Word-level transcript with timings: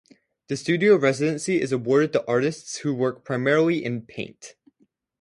The 0.47 0.57
studio 0.57 0.95
residency 0.95 1.61
is 1.61 1.71
awarded 1.71 2.11
to 2.13 2.25
artists 2.27 2.77
who 2.79 2.91
work 2.91 3.23
primarily 3.23 3.85
in 3.85 4.01
paint. 4.01 4.55